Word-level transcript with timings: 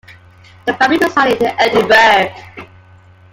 The 0.65 0.73
family 0.73 0.97
resided 0.97 1.43
in 1.43 1.55
Edinburgh. 1.59 2.67